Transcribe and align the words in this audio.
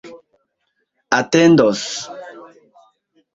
atendos 1.19 1.83